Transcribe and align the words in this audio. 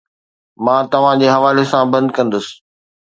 مان 0.65 0.83
توهان 0.91 1.17
جي 1.21 1.27
حوالي 1.35 1.65
سان 1.71 1.85
بند 1.93 2.07
ڪندس 2.15 2.45